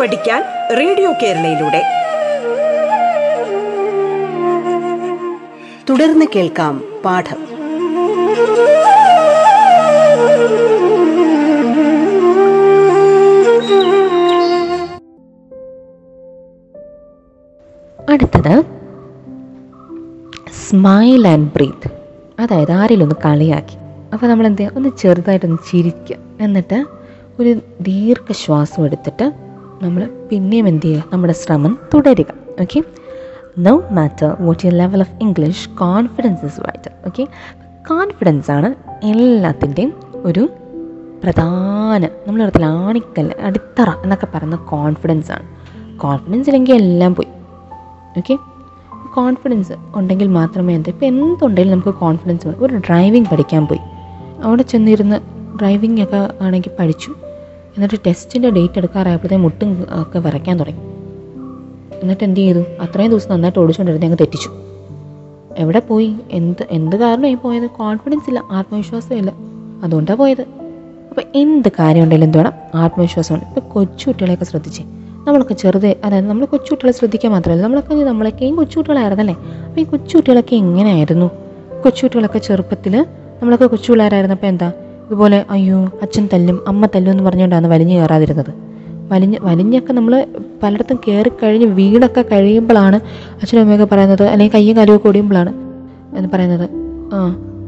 [0.00, 0.42] പഠിക്കാൻ
[0.78, 1.82] റേഡിയോ കേരളയിലൂടെ.
[5.90, 7.36] തുടർന്ന് കേൾക്കാം പാഠം.
[18.10, 18.64] അടുത്തത്
[20.70, 21.90] സ്മൈൽ ആൻഡ് ബ്രീത്ത്
[22.40, 23.76] അതായത് ആരെങ്കിലും ഒന്ന് കളിയാക്കി.
[24.12, 26.84] അപ്പോൾ നമ്മൾ എന്ത് ചെയ്യുക ഒന്ന് ചെറുതായിട്ടൊന്ന് ചിരിക്കുക എന്നിട്ട്
[27.40, 29.49] ഒരു ദീർഘശ്വാസം എടുത്തിട്ട്
[29.82, 31.04] നമ്മൾ പിന്നെയും എന്ത് ചെയ്യുക?
[31.12, 32.26] നമ്മുടെ ശ്രമം തുടരുക.
[32.60, 32.82] Okay
[33.58, 37.26] no matter what you level of English confidence is vital okay
[37.90, 39.92] confidence ആണ് എല്ലാത്തിന്റെയും
[40.24, 40.48] ഒരു
[41.24, 45.46] പ്രധാന നമ്മളിടത്തിൽ ആണിക്കല്ല് അടിത്തറ എന്നൊക്കെ പറയുന്ന കോൺഫിഡൻസ് ആണ്.
[45.98, 47.28] കോൺഫിഡൻസ് ഇല്ലെങ്കിൽ എല്ലാം പോയി.
[48.18, 48.38] ഓക്കെ
[49.14, 53.80] കോൺഫിഡൻസ് ഉണ്ടെങ്കിൽ മാത്രമേ എന്താ ഇപ്പോൾ എന്തുണ്ടെങ്കിലും നമുക്ക് കോൺഫിഡൻസ് ഒരു ഡ്രൈവിംഗ് പഠിക്കാൻ പോയി.
[54.42, 55.16] അവിടെ ചെന്നിരുന്ന്
[55.58, 57.14] ഡ്രൈവിംഗ് ഒക്കെ ആണെങ്കിൽ പഠിച്ചു.
[57.80, 60.80] എന്നിട്ട് ടെസ്റ്റിന്റെ ഡേറ്റ് എടുക്കാറായപ്പോഴത്തേക്കും മുട്ടും ഒക്കെ വരയ്ക്കാൻ തുടങ്ങി.
[62.02, 62.58] എന്നിട്ട് എന്ത് ചെയ്തു?
[62.58, 64.50] അത്രയും ദിവസം നന്നായിട്ട് ഓടിച്ചുകൊണ്ടിരുന്ന ഞങ്ങൾ തെറ്റിച്ചു.
[65.56, 66.14] എവിടെ പോയി?
[66.30, 67.66] എന്ത് എന്ത് കാരണമായി പോയത്?
[67.66, 69.32] കോൺഫിഡൻസ് ഇല്ല ആത്മവിശ്വാസം ഇല്ല.
[69.84, 70.40] അതുകൊണ്ടാണ് പോയത്.
[71.10, 72.52] അപ്പോൾ എന്ത് കാര്യം ഉണ്ടെങ്കിലും എന്ത് വേണം?
[72.74, 74.84] ആത്മവിശ്വാസമാണ് ഇപ്പോൾ കൊച്ചുകുട്ടികളെയൊക്കെ ശ്രദ്ധിച്ചേ.
[75.26, 79.34] നമ്മളൊക്കെ ചെറുത് അതായത് നമ്മൾ കൊച്ചുകുട്ടികളെ ശ്രദ്ധിക്കാൻ മാത്രമല്ല നമ്മളൊക്കെ നമ്മളൊക്കെയും കൊച്ചുകുട്ടികളായിരുന്നല്ലേ?
[79.68, 81.30] അപ്പോൾ ഈ കൊച്ചുകുട്ടികളൊക്കെ എങ്ങനെയായിരുന്നു?
[81.84, 83.06] കൊച്ചുകുട്ടികളൊക്കെ ചെറുപ്പത്തിൽ
[83.42, 84.72] നമ്മളൊക്കെ കൊച്ചുപിള്ളേരായിരുന്നപ്പോൾ എന്താ?
[85.10, 88.50] ഇതുപോലെ അയ്യോ അച്ഛൻ തല്ലും അമ്മ തല്ലും എന്ന് പറഞ്ഞുകൊണ്ടാണ് വലിഞ്ഞു കയറാതിരുന്നത്.
[89.12, 90.26] വലിഞ്ഞ് വലിഞ്ഞൊക്കെ നമ്മൾ
[90.62, 92.96] പലയിടത്തും കയറി കഴിഞ്ഞ് വീടൊക്കെ കഴിയുമ്പോഴാണ്
[93.40, 95.52] അച്ഛനും അമ്മയൊക്കെ പറയുന്നത് അല്ലെങ്കിൽ കയ്യും കാലുമൊക്കെ ഓടിയുമ്പോഴാണ്
[96.18, 96.66] എന്ന് പറയുന്നത്.
[97.14, 97.20] ആ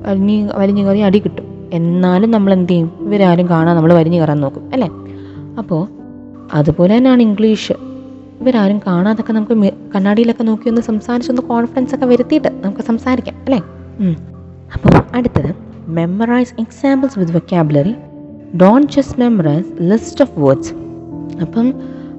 [0.06, 1.46] വലിഞ്ഞ് വലിഞ്ഞു കയറി അടി കിട്ടും.
[1.72, 2.92] എന്നാലും നമ്മൾ എന്ത് ചെയ്യും?
[3.00, 4.88] ഇവരാരും കാണാൻ നമ്മൾ വലിഞ്ഞു കയറാൻ നോക്കും അല്ലേ?
[5.58, 5.82] അപ്പോൾ
[6.54, 7.72] അതുപോലെ തന്നെയാണ് ഇംഗ്ലീഷ്.
[8.40, 13.60] ഇവരാരും കാണാതൊക്കെ നമുക്ക് കണ്ണാടിയിലൊക്കെ നോക്കി ഒന്ന് സംസാരിച്ചൊന്ന് കോൺഫിഡൻസ് ഒക്കെ വരുത്തിയിട്ട് നമുക്ക് സംസാരിക്കാം അല്ലേ?
[14.74, 15.71] അപ്പോൾ അടുത്തത്.
[15.86, 17.94] Memorize examples with vocabulary
[18.56, 20.74] don't just memorize list of words
[21.40, 21.74] അപ്പം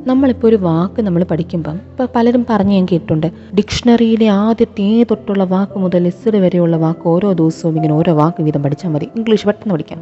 [0.08, 3.28] നമ്മളിപ്പോൾ ഒരു വാക്ക് നമ്മൾ പഠിക്കുമ്പം ഇപ്പോൾ പലരും പറഞ്ഞു ഞാൻ കേട്ടിട്ടുണ്ട്.
[3.28, 8.90] ഡിക്ഷണറിയിലെ ആദ്യത്തെ തൊട്ടുള്ള വാക്ക് മുതൽ ലിസ്റ്റ് വരെയുള്ള വാക്ക് ഓരോ ദിവസവും ഇങ്ങനെ ഓരോ വാക്ക് വീതം പഠിച്ചാൽ
[8.90, 9.08] മതി.
[9.16, 10.00] ഇംഗ്ലീഷ് പെട്ടെന്ന് പഠിക്കാം.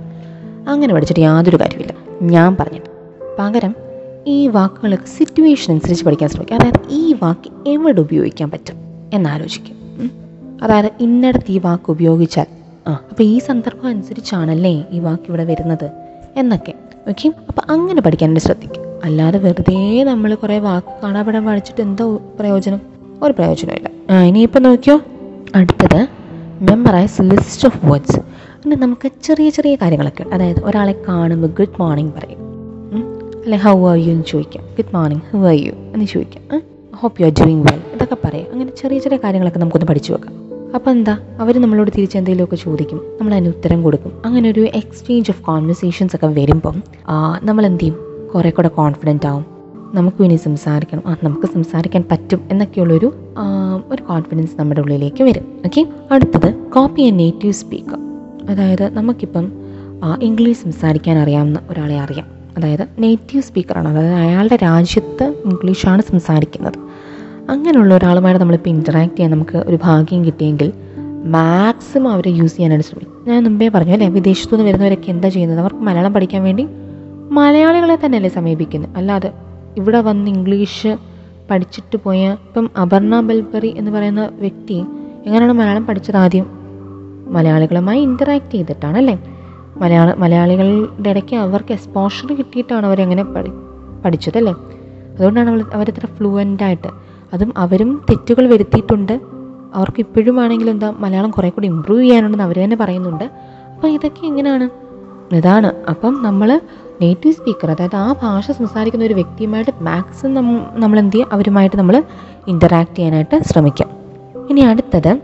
[0.69, 2.85] അങ്ങനെ പഠിച്ചിട്ട് യാതൊരു കാര്യമില്ല ഞാൻ പറഞ്ഞിട്ട്.
[3.39, 3.75] പകരം
[4.27, 6.55] ഈ വാക്കുകളൊക്കെ സിറ്റുവേഷൻ അനുസരിച്ച് പഠിക്കാൻ ശ്രമിക്കുക.
[6.55, 8.75] അതായത് ഈ വാക്ക് എവിടെ ഉപയോഗിക്കാൻ പറ്റും?
[9.13, 9.75] എന്നാലോചിക്കും.
[10.63, 12.45] അതായത് ഇന്നടത്ത് ഈ വാക്ക് ഉപയോഗിച്ചാൽ
[12.87, 12.91] ആ.
[13.09, 15.91] അപ്പോൾ ഈ സന്ദർഭം അനുസരിച്ചാണല്ലേ ഈ വാക്ക് ഇവിടെ വരുന്നത്
[16.37, 16.73] എന്നൊക്കെ.
[17.09, 18.83] ഓക്കെ അപ്പോൾ അങ്ങനെ പഠിക്കാനായിട്ട് ശ്രദ്ധിക്കും.
[19.03, 22.81] അല്ലാതെ വെറുതെ നമ്മൾ കുറേ വാക്ക് കാണാപ്പെടാൻ പഠിച്ചിട്ട് എന്തോ പ്രയോജനം?
[23.23, 25.01] ഒരു പ്രയോജനമില്ല ആ ഇനിയിപ്പോൾ നോക്കിയോ?
[25.55, 26.07] അടുത്തത്
[26.61, 30.23] മെമ്മറൈസ് ലിസ്റ്റ് ഓഫ് വേർഡ്സ് അങ്ങനെ നമുക്ക് ചെറിയ ചെറിയ കാര്യങ്ങളൊക്കെ.
[30.33, 32.39] അതായത് ഒരാളെ കാണുമ്പോൾ ഗുഡ് മോർണിംഗ് പറയും.
[33.43, 34.63] അല്ലെ ഹൗ ആർ യു എന്ന് ചോദിക്കാം.
[34.65, 36.61] Good morning how are you എന്ന് ചോദിക്കാം.
[36.95, 38.47] Hope you are doing well ഇതൊക്കെ പറയാം.
[38.51, 40.40] അങ്ങനെ ചെറിയ ചെറിയ കാര്യങ്ങളൊക്കെ നമുക്കൊന്ന് പഠിച്ചു വെക്കാം.
[40.75, 42.99] അപ്പോൾ എന്താ അവർ നമ്മളോട് തിരിച്ച് എന്തെങ്കിലുമൊക്കെ ചോദിക്കും.
[43.19, 44.11] നമ്മൾ അതിന് ഉത്തരം കൊടുക്കും.
[44.25, 46.83] അങ്ങനെ ഒരു എക്സ്ചേഞ്ച് ഓഫ് കോൺവെർസേഷൻസ് ഒക്കെ വരുമ്പം
[47.43, 47.97] നമ്മൾ എന്ത് ചെയ്യും
[48.35, 49.45] കുറേ കൂടെ കോൺഫിഡന്റ് ആവും.
[49.93, 51.03] നമുക്ക് ഇനി സംസാരിക്കണം.
[51.07, 53.13] ആ നമുക്ക് സംസാരിക്കാൻ പറ്റും എന്നൊക്കെയുള്ളൊരു
[53.91, 55.45] ഒരു കോൺഫിഡൻസ് നമ്മുടെ ഉള്ളിലേക്ക് വരും.
[55.65, 57.97] ഓക്കെ അടുത്തത് കോപ്പി എ നേറ്റീവ് സ്പീക്കർ
[58.49, 59.51] അതായത് നമുക്കിപ്പം
[60.21, 62.27] ഇംഗ്ലീഷ് സംസാരിക്കാൻ അറിയാവുന്ന ഒരാളെ അറിയാം.
[62.57, 66.90] അതായത് നേറ്റീവ് സ്പീക്കറാണ് അതായത് അയാളുടെ രാജ്യത്ത് ഇംഗ്ലീഷാണ് സംസാരിക്കുന്നത്.
[67.51, 70.73] അങ്ങനെയുള്ള ഒരാളുമായിട്ട് നമ്മളിപ്പോൾ ഇന്ററാക്ട് ചെയ്യാൻ നമുക്ക് ഒരു ഭാഗ്യം കിട്ടിയെങ്കിൽ
[71.35, 73.15] മാക്സിമം അവരെ യൂസ് ചെയ്യാനായിട്ട് ശ്രമിക്കും.
[73.27, 75.59] ഞാൻ മുമ്പേ പറഞ്ഞു അല്ലേ വിദേശത്തു നിന്ന് വരുന്നവരൊക്കെ എന്താ ചെയ്യുന്നത്?
[75.59, 76.63] അവർക്ക് മലയാളം പഠിക്കാൻ വേണ്ടി
[77.31, 79.29] മലയാളികളെ തന്നെയല്ലേ സമീപിക്കുന്നത് അല്ലാതെ
[79.77, 80.97] ഇവിടെ വന്ന് ഇംഗ്ലീഷ്
[81.51, 84.77] പഠിച്ചിട്ട് പോയ ഇപ്പം അപർണ ബൽബറി എന്ന് പറയുന്ന വ്യക്തി
[85.25, 86.17] എങ്ങനെയാണ് മലയാളം പഠിച്ചത്?
[86.17, 86.47] ആദ്യം
[87.27, 89.15] മലയാളികളുമായി ഇന്ററാക്ട് ചെയ്തിട്ടാണല്ലേ
[89.77, 93.51] മലയാള മലയാളികളുടെ ഇടയ്ക്ക് അവർക്ക് എക്സ്പോഷർ കിട്ടിയിട്ടാണ് അവരെങ്ങനെ പഠി
[94.05, 94.53] പഠിച്ചതല്ലേ
[95.15, 96.89] അതുകൊണ്ടാണ് അവൾ അവരിത്ര ഫ്ലുവന്റ് ആയിട്ട്
[97.33, 99.19] അതും അവരും തെറ്റുകൾ വരുത്തിയിട്ടുണ്ട്.
[99.75, 103.23] അവർക്ക് ഇപ്പോഴും ആണെങ്കിലും എന്താ മലയാളം കുറേ കൂടി ഇമ്പ്രൂവ് ചെയ്യാനുണ്ടെന്ന് അവർ തന്നെ പറയുന്നുണ്ട്.
[103.73, 104.69] അപ്പോൾ ഇതൊക്കെ എങ്ങനെയാണ്
[105.35, 105.71] ഇതാണ്.
[105.89, 106.61] അപ്പം നമ്മൾ
[107.01, 112.03] നേറ്റീവ് സ്പീക്കർ അതായത് ആ ഭാഷ സംസാരിക്കുന്ന ഒരു വ്യക്തിയുമായിട്ട് മാക്സിമം നമ്മൾ എന്ത് ചെയ്യുക അവരുമായിട്ട് നമ്മൾ
[112.47, 113.89] ഇന്ററാക്ട് ചെയ്യാനായിട്ട് ശ്രമിക്കാം.
[114.49, 115.21] ഇനി അടുത്തത്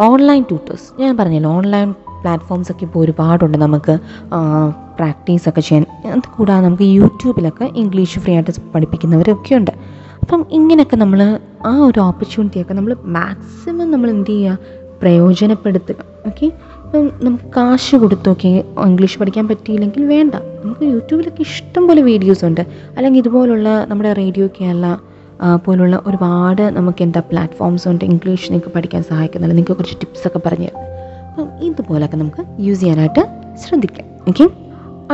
[0.00, 3.98] ഓൺലൈൻ ട്യൂട്ടേഴ്സ് ഞാൻ പറഞ്ഞല്ലോ ഓൺലൈൻ പ്ലാറ്റ്ഫോംസ് ഒക്കെ ഇപ്പോൾ ഒരുപാടുണ്ട് നമുക്ക്
[4.96, 5.86] പ്രാക്ടീസ് ഒക്കെ ചെയ്യാൻ.
[6.12, 9.70] അത് കൂടാതെ നമുക്ക് യൂട്യൂബിലൊക്കെ ഇംഗ്ലീഷ് ഫ്രീ ആയിട്ട് പഠിപ്പിക്കുന്നവരൊക്കെ ഉണ്ട്
[10.24, 14.58] അപ്പം ഇങ്ങനെയൊക്കെ നമ്മൾ ആ ഒരു ഓപ്പർച്യൂണിറ്റിയൊക്കെ നമ്മൾ മാക്സിമം നമ്മൾ എന്ത് ചെയ്യുക
[15.00, 16.00] പ്രയോജനപ്പെടുത്തുക.
[16.26, 16.46] ഓക്കെ
[16.84, 20.34] ഇപ്പം നമുക്ക് കാശ് കൊടുത്തൊക്കെ ഇംഗ്ലീഷ് പഠിക്കാൻ പറ്റിയില്ലെങ്കിൽ വേണ്ട.
[20.62, 22.60] നമുക്ക് യൂട്യൂബിലൊക്കെ ഇഷ്ടം പോലെ വീഡിയോസ് ഉണ്ട്.
[22.96, 24.96] അല്ലെങ്കിൽ ഇതുപോലുള്ള നമ്മുടെ റേഡിയോ കേരള
[25.64, 30.80] പോലുള്ള ഒരുപാട് നമുക്ക് എന്താ പ്ലാറ്റ്ഫോംസ് ഉണ്ട് ഇംഗ്ലീഷ് നിങ്ങൾക്ക് പഠിക്കാൻ സഹായിക്കുന്നുണ്ട് നിങ്ങൾക്ക് കുറച്ച് ടിപ്സൊക്കെ പറഞ്ഞു തരും
[31.30, 33.24] അപ്പം ഇതുപോലൊക്കെ നമുക്ക് യൂസ് ചെയ്യാനായിട്ട്
[33.64, 34.06] ശ്രദ്ധിക്കാം.
[34.28, 34.46] ഓക്കെ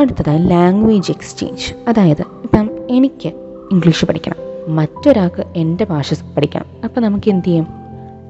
[0.01, 3.33] അടുത്തതായി ലാംഗ്വേജ് എക്സ്ചേഞ്ച് അതായത് ഇപ്പം എനിക്ക്
[3.73, 4.39] ഇംഗ്ലീഷ് പഠിക്കണം.
[4.71, 7.67] മറ്റൊരാൾക്ക് എന്റെ ഭാഷ പഠിക്കാം അപ്പോൾ നമുക്ക് എന്ത് ചെയ്യും?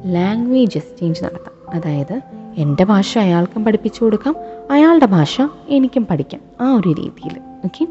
[0.06, 1.76] ലാംഗ്വേജ് എക്സ്ചേഞ്ച് നടത്താം.
[1.76, 2.20] അതായത്
[2.56, 4.36] എന്റെ ഭാഷ അയാൾക്കും പഠിപ്പിച്ചു കൊടുക്കാം
[4.70, 6.40] അയാളുടെ ഭാഷ എനിക്കും പഠിക്കാം.
[6.60, 7.40] ആ ഒരു രീതിയിൽ.
[7.64, 7.86] ഓക്കെ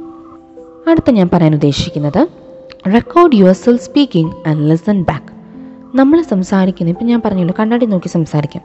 [0.91, 2.27] അടുത്ത ഞാൻ പറയാൻ ഉദ്ദേശിക്കുന്നത്
[2.94, 5.32] record yourself speaking and listen back
[5.98, 8.63] നമ്മൾ സംസാരിക്കുന്നത് ഇപ്പം ഞാൻ പറഞ്ഞല്ലോ കണ്ണാടി നോക്കി സംസാരിക്കാം.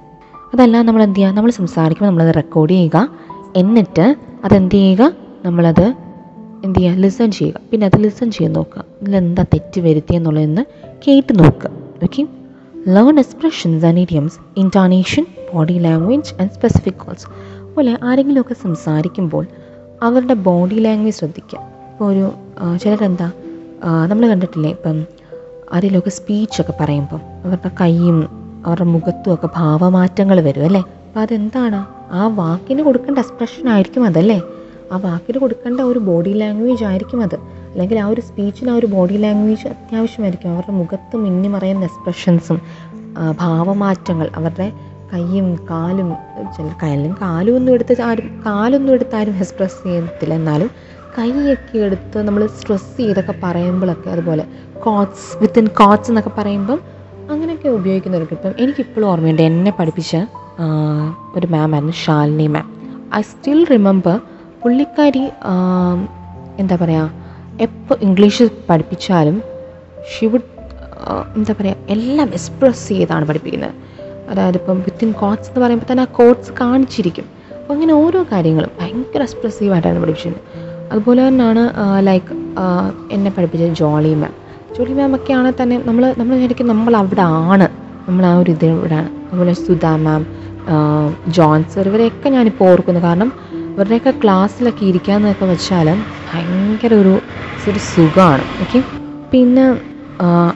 [0.54, 1.32] അതല്ല നമ്മൾ എന്ത് ചെയ്യുക?
[1.32, 3.08] നമ്മൾ സംസാരിക്കുമ്പോൾ നമ്മളത് റെക്കോർഡ് ചെയ്യുക.
[3.56, 5.12] എന്നിട്ട് അതെന്ത് ചെയ്യുക?
[5.44, 5.94] നമ്മളത്
[6.64, 7.60] എന്ത് ചെയ്യുക ലിസൺ ചെയ്യുക.
[7.70, 8.84] പിന്നെ അത് ലിസൺ ചെയ്ത് നോക്കുക.
[9.02, 10.62] ഇതിലെന്താ തെറ്റ് വരുത്തിയെന്നുള്ളതെന്ന്
[11.06, 11.70] കേട്ട് നോക്കുക.
[12.04, 12.22] Okay
[12.96, 17.26] learn expressions and idioms intonation body language and specific calls
[17.74, 19.44] പോലെ ആരെങ്കിലുമൊക്കെ സംസാരിക്കുമ്പോൾ
[20.02, 21.60] അവരുടെ ബോഡി ലാംഗ്വേജ് ശ്രദ്ധിക്കുക.
[21.92, 22.24] ഇപ്പോൾ ഒരു
[22.82, 23.28] ചിലരെന്താ
[24.10, 24.70] നമ്മൾ കണ്ടിട്ടില്ലേ?
[24.70, 24.98] ഇപ്പം
[25.74, 28.18] ആരെങ്കിലുമൊക്കെ സ്പീച്ചൊക്കെ പറയുമ്പം അവരുടെ കൈയും
[28.66, 30.82] അവരുടെ മുഖത്തും ഒക്കെ ഭാവമാറ്റങ്ങൾ വരും അല്ലേ?
[31.06, 31.80] അപ്പം അതെന്താണ്?
[32.18, 34.38] ആ വാക്കിന് കൊടുക്കേണ്ട എക്സ്പ്രഷൻ ആയിരിക്കും അതല്ലേ?
[34.92, 37.34] ആ വാക്കിന് കൊടുക്കേണ്ട ഒരു ബോഡി ലാംഗ്വേജ് ആയിരിക്കും അത്.
[37.70, 40.50] അല്ലെങ്കിൽ ആ ഒരു സ്പീച്ചിന് ആ ഒരു ബോഡി ലാംഗ്വേജ് അത്യാവശ്യമായിരിക്കും.
[40.50, 42.60] അവരുടെ മുഖത്ത് മിന്നി മറയുന്ന എക്സ്പ്രഷൻസും
[43.32, 44.72] ഭാവമാറ്റങ്ങൾ അവരുടെ
[45.12, 46.16] കൈയും കാലും
[46.56, 50.70] ചില കയ്യിലും കാലും ഒന്നും എടുത്ത് ആരും കാലൊന്നും എടുത്ത് ആരും എക്സ്പ്രസ് ചെയ്യത്തില്ല എന്നാലും
[51.18, 54.44] കൈയൊക്കെ എടുത്ത് നമ്മൾ സ്ട്രെസ് ചെയ്തൊക്കെ പറയുമ്പോഴൊക്കെ അതുപോലെ
[54.84, 56.80] കോട്സ് വിത്തിൻ കോട്സ് എന്നൊക്കെ പറയുമ്പം
[57.30, 60.16] അങ്ങനെയൊക്കെ ഉപയോഗിക്കുന്നവർക്ക് ഇപ്പം എനിക്കിപ്പോഴും ഓർമ്മയുണ്ട് എന്നെ പഠിപ്പിച്ച
[61.36, 62.66] ഒരു മാമായിരുന്നു Shalini ma'am
[63.14, 64.20] I still remember
[64.64, 65.22] പുള്ളിക്കാരി
[66.60, 67.10] എന്താ പറയുക
[67.64, 69.36] എപ്പോൾ ഇംഗ്ലീഷ് പഠിപ്പിച്ചാലും
[70.10, 70.26] ഷി
[71.38, 73.74] എന്താ പറയുക എല്ലാം എക്സ്പ്രസ് ചെയ്താണ് പഠിപ്പിക്കുന്നത്.
[74.30, 77.26] അതായത് ഇപ്പം വിത്തിൻ കോട്സ് എന്ന് പറയുമ്പോൾ തന്നെ ആ കോട്സ് കാണിച്ചിരിക്കും.
[77.58, 80.40] അപ്പോൾ അങ്ങനെ ഓരോ കാര്യങ്ങളും ഭയങ്കര എക്സ്പ്രസീവായിട്ടാണ് പഠിപ്പിച്ചത്
[80.92, 81.64] അതുപോലെ തന്നെയാണ്
[82.08, 82.34] ലൈക്ക്
[83.16, 84.34] എന്നെ പഠിപ്പിച്ച ജോളി മാം
[84.76, 87.24] ജോളി മാം ഒക്കെ ആണെങ്കിൽ തന്നെ നമ്മൾ നമ്മൾ വിചാരിക്കും നമ്മൾ അവിടെ
[87.54, 87.68] ആണ്.
[88.06, 90.24] നമ്മൾ ആ ഒരു ഇതിലൂടെയാണ് അതുപോലെ സുധ മാം
[91.36, 93.02] ജോൺസർ ഇവരെയൊക്കെ ഞാനിപ്പോൾ ഓർക്കുന്നു.
[93.08, 93.30] കാരണം
[93.74, 95.88] ഇവരുടെയൊക്കെ ക്ലാസ്സിലൊക്കെ ഇരിക്കാമെന്നൊക്കെ വെച്ചാൽ
[96.28, 97.14] ഭയങ്കര ഒരു
[97.66, 98.78] ഒരു സുഖമാണ് ഓക്കെ
[99.32, 99.64] പിന്നെ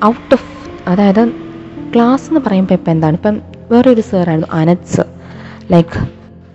[0.05, 0.49] ഔട്ട് ഓഫ്
[0.89, 1.23] അതായത്
[1.95, 3.17] ക്ലാസ് എന്ന് പറയുമ്പോൾ ഇപ്പം എന്താണ്?
[3.17, 3.37] ഇപ്പം
[3.71, 5.07] വേറൊരു സാറായിരുന്നു അനത് സർ.
[5.71, 5.99] ലൈക്ക്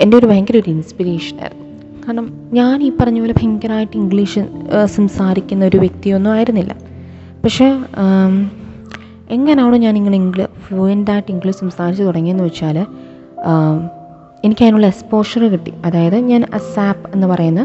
[0.02, 1.62] എന്റെ ഒരു ഭയങ്കര ഒരു ഇൻസ്പിറേഷൻ ആയിരുന്നു.
[2.06, 4.42] കാരണം ഞാൻ ഈ പറഞ്ഞ പോലെ ഭയങ്കരമായിട്ട് ഇംഗ്ലീഷ്
[4.96, 6.74] സംസാരിക്കുന്ന ഒരു വ്യക്തിയൊന്നും ആയിരുന്നില്ല.
[7.44, 7.68] പക്ഷേ
[9.36, 12.78] എങ്ങനെയാണ് ഞാൻ ഇങ്ങനെ ഇംഗ്ലീഷ് ഫ്ലുവന്റായിട്ട് ഇംഗ്ലീഷ് സംസാരിച്ച് തുടങ്ങിയെന്ന് വെച്ചാൽ
[14.46, 15.72] എനിക്ക് അതിനുള്ള എക്സ്പോഷർ കിട്ടി.
[15.86, 17.62] അതായത് ഞാൻ അസാപ്പ് എന്ന് പറയുന്ന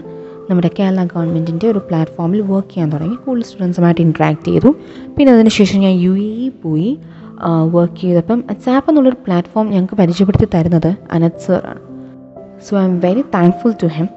[0.51, 3.17] നമ്മുടെ കേരള ഗവൺമെന്റിന്റെ ഒരു പ്ലാറ്റ്ഫോമിൽ വർക്ക് ചെയ്യാൻ തുടങ്ങി.
[3.25, 4.71] കൂടുതൽ സ്റ്റുഡൻസുമായിട്ട് ഇൻട്രാക്ട് ചെയ്തു.
[5.17, 6.91] പിന്നെ അതിനുശേഷം ഞാൻ യു എ പോയി
[7.75, 11.83] വർക്ക് ചെയ്തപ്പം അസാപ്പ് എന്നുള്ളൊരു പ്ലാറ്റ്ഫോം ഞങ്ങൾക്ക് പരിചയപ്പെടുത്തി തരുന്നത് അനത് സാറാണ്
[12.67, 14.09] so I am very thankful to him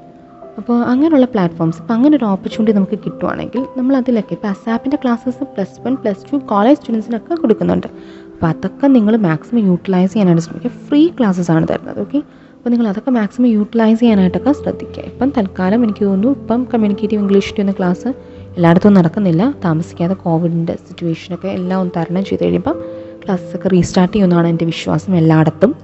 [0.58, 5.76] അപ്പോൾ അങ്ങനെയുള്ള പ്ലാറ്റ്ഫോംസ് ഇപ്പോൾ അങ്ങനെ ഒരു ഓപ്പർച്യൂണിറ്റി നമുക്ക് കിട്ടുവാണെങ്കിൽ നമ്മൾ അതിലൊക്കെ ഇപ്പോൾ അസാപ്പിന്റെ classes plus
[5.86, 7.88] one plus two college സ്റ്റുഡൻസിനൊക്കെ കൊടുക്കുന്നുണ്ട്.
[8.32, 10.72] അപ്പോൾ അതൊക്കെ നിങ്ങൾ മാക്സിമം യൂട്ടിലൈസ് ചെയ്യാനാണ് ശ്രമിക്കുക.
[10.88, 12.20] ഫ്രീ ക്ലാസ്സസ് ആണ് തരുന്നത് ഓക്കെ
[12.62, 15.02] അപ്പോൾ നിങ്ങൾ അതൊക്കെ മാക്സിമം യൂട്ടിലൈസ് ചെയ്യാനായിട്ടൊക്കെ ശ്രദ്ധിക്കുക.
[15.04, 18.08] ഇപ്പം തൽക്കാലം എനിക്ക് തോന്നുന്നു ഇപ്പം കമ്മ്യൂണിക്കേറ്റീവ് ഇംഗ്ലീഷ് എന്ന ക്ലാസ്
[18.56, 19.54] എല്ലായിടത്തും നടക്കുന്നില്ല.
[19.64, 22.76] താമസിക്കാതെ കോവിഡിന്റെ സിറ്റുവേഷനൊക്കെ എല്ലാം ഒന്ന് തരണം ചെയ്ത് കഴിയുമ്പം
[23.24, 25.76] ക്ലാസ്സൊക്കെ റീസ്റ്റാർട്ട് ചെയ്യുമെന്നാണ് എന്റെ വിശ്വാസം എല്ലായിടത്തും.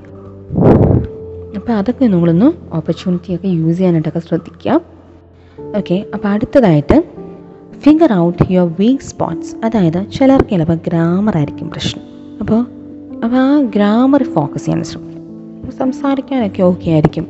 [1.57, 4.81] അപ്പോൾ അതൊക്കെ നിങ്ങളൊന്ന് ഓപ്പർച്യൂണിറ്റി ഒക്കെ യൂസ് ചെയ്യാനായിട്ടൊക്കെ ശ്രദ്ധിക്കുക.
[5.77, 7.05] ഓക്കെ അപ്പോൾ അടുത്തതായിട്ട്
[7.81, 12.05] figure out your weak spots അതായത് ചിലർക്ക് ചിലപ്പോൾ ഗ്രാമർ ആയിരിക്കും പ്രശ്നം.
[12.41, 12.61] അപ്പോൾ
[13.25, 15.08] അപ്പോൾ ആ ഗ്രാമർ ഫോക്കസ് ചെയ്യാൻ ശ്രമിക്കും
[15.70, 17.26] സംസാരിക്കാനൊക്കെ ഓക്കെ ആയിരിക്കും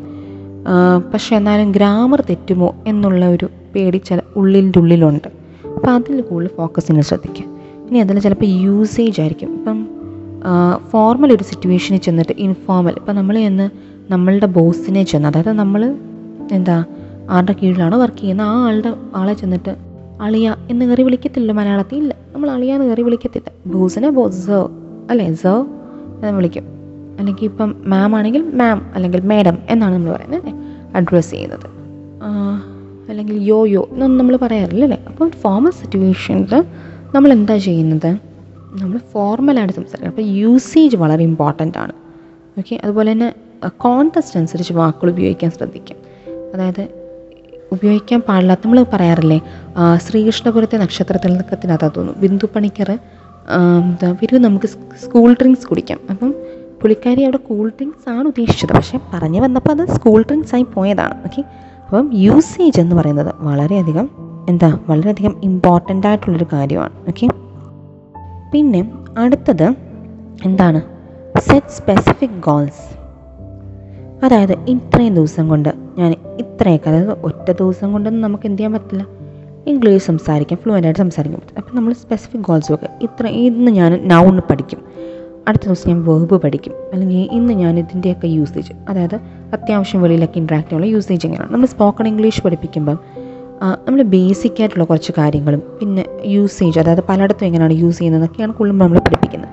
[1.12, 5.28] പക്ഷെ എന്നാലും ഗ്രാമർ തെറ്റുമോ എന്നുള്ള ഒരു പേടി ചില ഉള്ളിന്റെ ഉള്ളിലുണ്ട്.
[5.74, 7.44] അപ്പോൾ അതിൽ കൂടുതൽ ഫോക്കസ് ചെയ്യാൻ ശ്രദ്ധിക്കുക.
[7.88, 9.50] ഇനി അതിൽ ചിലപ്പോൾ യൂസേജ് ആയിരിക്കും.
[9.54, 9.86] ഇപ്പം
[10.90, 13.70] ഫോർമൽ ഒരു സിറ്റുവേഷനിൽ ചെന്നിട്ട് ഇൻഫോർമൽ ഇപ്പം നമ്മൾ ചെന്ന്
[14.12, 15.94] നമ്മളുടെ ബോസിനെ ചെന്ന് അതായത് നമ്മൾ
[16.52, 16.84] എന്താ
[17.30, 19.76] ആരുടെ കീഴിലാണ് വർക്ക് ചെയ്യുന്നത് ആ ആളുടെ ആളെ ചെന്നിട്ട്
[20.20, 21.96] അളിയ എന്ന് കയറി വിളിക്കത്തില്ല മലയാളത്തിൽ?
[21.96, 22.14] ഇല്ല.
[22.32, 23.50] നമ്മൾ അളിയാന്ന് കയറി വിളിക്കത്തില്ല.
[23.66, 24.50] ബോസിനെ ബോസ്
[25.10, 25.66] അല്ലേ സോ
[26.14, 26.77] എന്ന് വിളിക്കും.
[27.18, 30.50] അല്ലെങ്കിൽ ഇപ്പം മാം ആണെങ്കിൽ മാം അല്ലെങ്കിൽ മാഡം എന്നാണ് നമ്മൾ പറയുന്നത്
[30.96, 31.66] അഡ്രസ്സ് ചെയ്യുന്നത്.
[33.10, 34.98] അല്ലെങ്കിൽ യോ യോ എന്നൊന്നും നമ്മൾ പറയാറില്ല അല്ലേ?
[35.08, 36.54] അപ്പോൾ ഫോമൽ സിറ്റുവേഷനിൽ
[37.14, 38.10] നമ്മൾ എന്താ ചെയ്യുന്നത്?
[38.80, 40.12] നമ്മൾ ഫോർമലായിട്ട് സംസാരിക്കണം.
[40.14, 41.94] അപ്പോൾ യൂസേജ് വളരെ ഇമ്പോർട്ടന്റ് ആണ്.
[42.58, 43.28] ഓക്കെ അതുപോലെ തന്നെ
[43.84, 45.98] കോൺടെസ്റ്റ് അനുസരിച്ച് വാക്കുകൾ ഉപയോഗിക്കാൻ ശ്രദ്ധിക്കാം.
[46.54, 46.82] അതായത്
[47.72, 49.38] ഉപയോഗിക്കാൻ പാടില്ലാത്ത നമ്മൾ പറയാറില്ലേ
[49.96, 52.14] ശ്രീകൃഷ്ണപുരത്തെ നക്ഷത്രത്തിൽ നിൽക്കത്തിനകത്ത് തോന്നും.
[52.20, 52.90] ബിന്ദു പണിക്കർ
[53.80, 54.68] എന്താ വരൂ നമുക്ക്
[55.04, 55.98] സ്കൂൾ ഡ്രിങ്ക്സ് കുടിക്കാം.
[56.10, 56.34] അപ്പം
[56.80, 58.72] പുള്ളിക്കാരി അവിടെ കൂൾ ഡ്രിങ്ക്സ് ആണ് ഉദ്ദേശിച്ചത്.
[58.72, 61.14] പക്ഷേ പറഞ്ഞു വന്നപ്പോൾ അത് സ്കൂൾ ഡ്രിങ്ക്സ് ആയി പോയതാണ്.
[61.24, 61.44] ഓക്കെ
[61.84, 64.10] അപ്പം യൂസേജ് എന്ന് പറയുന്നത് വളരെയധികം
[64.48, 66.94] എന്താ വളരെയധികം ഇമ്പോർട്ടന്റ് ആയിട്ടുള്ളൊരു കാര്യമാണ്.
[67.08, 67.28] ഓക്കെ
[68.52, 69.68] പിന്നെ അടുത്തത്
[70.44, 70.80] എന്താണ്?
[71.38, 72.98] സെറ്റ് സ്പെസിഫിക് ഗോൾസ്
[74.24, 79.06] അതായത് ഇത്രയും ദിവസം കൊണ്ട് ഞാൻ ഇത്രയൊക്കെ അതായത് ഒറ്റ ദിവസം കൊണ്ടൊന്നും നമുക്ക് എന്ത് ചെയ്യാൻ പറ്റില്ല.
[79.66, 82.88] ഇംഗ്ലീഷ് സംസാരിക്കാം ഫ്ലുവന്റ് ആയിട്ട് സംസാരിക്കാൻ പറ്റും അപ്പം നമ്മൾ സ്പെസിഫിക് ഗോൾസ് വെക്കുക.
[83.02, 84.80] ഇത്ര ഇന്ന് ഞാൻ നൗൺ പഠിക്കും.
[85.48, 86.74] അടുത്ത ദിവസം ഞാൻ വേർബ് പഠിക്കും.
[86.92, 89.14] അല്ലെങ്കിൽ ഇന്ന് ഞാൻ ഇതിന്റെയൊക്കെ യൂസേജ് അതായത്
[89.56, 91.52] അത്യാവശ്യം വെളിയിലൊക്കെ ഇൻട്രാക്റ്റ് ചെയ്യുന്ന യൂസേജ് എങ്ങനെയാണ്?
[91.52, 92.98] നമ്മൾ സ്പോക്കൺ ഇംഗ്ലീഷ് പഠിപ്പിക്കുമ്പം
[93.86, 96.02] നമ്മൾ ബേസിക് ആയിട്ടുള്ള കുറച്ച് കാര്യങ്ങളും പിന്നെ
[96.34, 99.52] യൂസേജ് അതായത് പലയിടത്തും എങ്ങനെയാണ് യൂസ് ചെയ്യുന്നതെന്നൊക്കെയാണ് കൂടുതലും നമ്മൾ പഠിപ്പിക്കുന്നത്.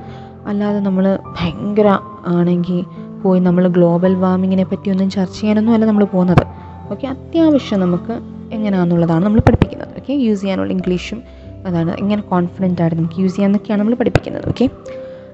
[0.49, 1.05] അല്ലാതെ നമ്മൾ
[1.37, 1.87] ഭയങ്കര
[2.35, 2.79] ആണെങ്കിൽ
[3.21, 6.43] പോയി നമ്മൾ ഗ്ലോബൽ വാർമിങ്ങിനെ പറ്റിയൊന്നും ചർച്ച ചെയ്യാനൊന്നും അല്ല നമ്മൾ പോകുന്നത്.
[6.91, 8.13] ഓക്കെ അത്യാവശ്യം നമുക്ക്
[8.55, 9.93] എങ്ങനെയാണെന്നുള്ളതാണ് നമ്മൾ പഠിപ്പിക്കുന്നത്.
[9.99, 11.21] ഓക്കെ യൂസ് ചെയ്യാനുള്ള ഇംഗ്ലീഷും
[11.67, 11.91] അതാണ്.
[12.01, 14.45] എങ്ങനെ കോൺഫിഡന്റ് ആയിട്ട് നമുക്ക് യൂസ് ചെയ്യാമെന്നൊക്കെയാണ് നമ്മൾ പഠിപ്പിക്കുന്നത്.
[14.49, 14.67] ഓക്കെ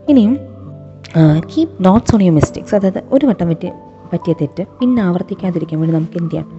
[0.09, 0.33] ഇനിയും
[1.17, 3.71] keep notes on your mistakes അതായത് ഒരു വട്ടം പറ്റിയ
[4.13, 6.49] പറ്റിയ തെറ്റ് പിന്നെ ആവർത്തിക്കാതിരിക്കാൻ വേണ്ടി നമുക്ക് എന്ത് ചെയ്യാം?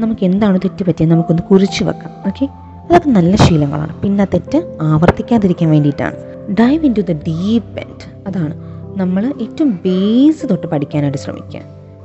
[0.00, 2.10] നമുക്ക് എന്താണ് തെറ്റ് പറ്റിയത് നമുക്കൊന്ന് കുറിച്ച് വെക്കാം.
[2.26, 2.44] ഓക്കെ
[2.84, 4.00] അതൊക്കെ നല്ല ശീലങ്ങളാണ്.
[4.02, 6.14] പിന്നെ ആ തെറ്റ് ആവർത്തിക്കാതിരിക്കാൻ വേണ്ടിയിട്ടാണ്.
[6.54, 8.54] Dive into the deep end അതാണ്
[8.96, 11.60] നമ്മൾ ഏറ്റവും ബേസ് തൊട്ട് പഠിക്കാനായിട്ട് ശ്രമിക്കുക.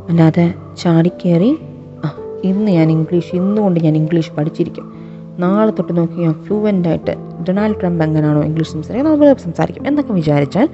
[0.09, 1.57] അല്ലാതെ ചാടിക്കയറി
[2.05, 4.98] ആ ഇന്ന് ഞാൻ ഇംഗ്ലീഷ് ഇന്നുകൊണ്ട് ഞാൻ ഇംഗ്ലീഷ് പഠിച്ചിരിക്കും.
[5.39, 7.13] നാളെ തൊട്ട് നോക്കി ഞാൻ ഫ്ലുവന്റ് ആയിട്ട്
[7.47, 10.69] ഡൊണാൾഡ് ട്രംപ് എങ്ങനെയാണോ ഇംഗ്ലീഷ് സംസാരിക്കുന്നത് അതുപോലെ സംസാരിക്കും എന്നൊക്കെ വിചാരിച്ചാൽ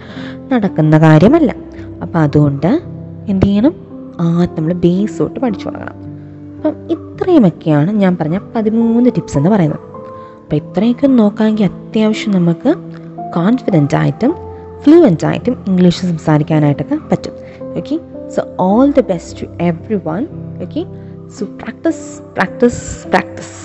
[0.51, 1.55] നടക്കുന്ന കാര്യമല്ല.
[2.01, 2.71] അപ്പോൾ അതുകൊണ്ട്
[3.27, 3.75] എന്ത് ചെയ്യണം?
[4.19, 4.25] ആ
[4.55, 5.97] നമ്മൾ ബേസ് തൊട്ട് പഠിച്ചു തുടങ്ങണം.
[6.57, 9.83] അപ്പം ഇത്രയുമൊക്കെയാണ് ഞാൻ പറഞ്ഞ പതിമൂന്ന് ടിപ്സ് എന്ന് പറയുന്നത്.
[10.43, 12.71] അപ്പോൾ ഇത്രയൊക്കെ നോക്കാമെങ്കിൽ അത്യാവശ്യം നമുക്ക്
[13.37, 14.33] കോൺഫിഡന്റ് ആയിട്ടും
[14.83, 17.33] ഫ്ലുവന്റ് ആയിട്ടും ഇംഗ്ലീഷ് സംസാരിക്കാനായിട്ടൊക്കെ പറ്റും.
[17.77, 17.99] Okay
[18.35, 19.47] so all the best to
[20.09, 20.27] everyone
[20.63, 20.83] okay
[21.37, 23.64] so practice practice practice